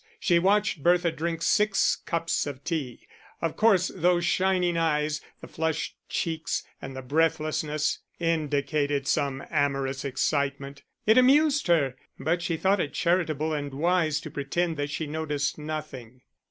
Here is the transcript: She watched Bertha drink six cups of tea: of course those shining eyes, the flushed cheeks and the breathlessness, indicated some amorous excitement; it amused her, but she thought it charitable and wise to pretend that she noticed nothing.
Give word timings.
She 0.19 0.39
watched 0.39 0.81
Bertha 0.81 1.11
drink 1.11 1.43
six 1.43 1.95
cups 1.95 2.47
of 2.47 2.63
tea: 2.63 3.07
of 3.39 3.55
course 3.55 3.89
those 3.93 4.25
shining 4.25 4.75
eyes, 4.75 5.21
the 5.41 5.47
flushed 5.47 5.95
cheeks 6.09 6.63
and 6.81 6.95
the 6.95 7.03
breathlessness, 7.03 7.99
indicated 8.19 9.07
some 9.07 9.43
amorous 9.51 10.03
excitement; 10.03 10.81
it 11.05 11.19
amused 11.19 11.67
her, 11.67 11.97
but 12.19 12.41
she 12.41 12.57
thought 12.57 12.79
it 12.81 12.93
charitable 12.95 13.53
and 13.53 13.75
wise 13.75 14.19
to 14.21 14.31
pretend 14.31 14.75
that 14.77 14.89
she 14.89 15.05
noticed 15.05 15.59
nothing. 15.59 16.23